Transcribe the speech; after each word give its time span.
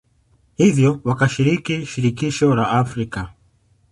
hivyo 0.55 0.89
wakashiriki 1.07 1.75
Shirikisho 1.85 2.55
la 2.55 2.65
Afrika 2.81 3.29